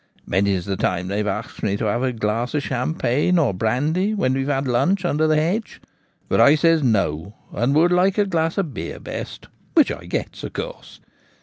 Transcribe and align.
Many's 0.25 0.65
the 0.65 0.77
time 0.77 1.09
they've 1.09 1.27
axed 1.27 1.61
me 1.61 1.77
to 1.77 1.85
have 1.85 2.01
a 2.01 2.11
glass 2.11 2.55
of 2.55 2.63
champagne 2.63 3.37
or 3.37 3.53
brandy 3.53 4.15
when 4.15 4.33
we've 4.33 4.47
had 4.47 4.67
lunch 4.67 5.05
under 5.05 5.27
the 5.27 5.35
hedge; 5.35 5.79
but 6.27 6.41
I 6.41 6.55
says 6.55 6.81
no, 6.81 7.35
and 7.53 7.75
would 7.75 7.91
like 7.91 8.17
a 8.17 8.25
glass 8.25 8.57
of 8.57 8.73
beer 8.73 8.99
best, 8.99 9.47
which 9.75 9.91
I 9.91 10.05
gets, 10.07 10.43
of 10.43 10.53
course. 10.53 11.01